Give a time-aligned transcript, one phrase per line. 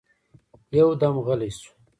[0.77, 1.71] يودم غلی شو.